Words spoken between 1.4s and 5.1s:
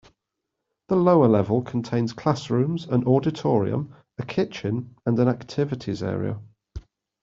contains classrooms, an auditorium, a kitchen